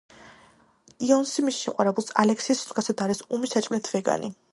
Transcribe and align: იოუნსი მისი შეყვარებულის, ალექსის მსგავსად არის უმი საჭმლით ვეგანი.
იოუნსი 1.07 1.43
მისი 1.47 1.61
შეყვარებულის, 1.65 2.09
ალექსის 2.23 2.63
მსგავსად 2.65 3.05
არის 3.07 3.21
უმი 3.39 3.51
საჭმლით 3.53 3.91
ვეგანი. 3.97 4.33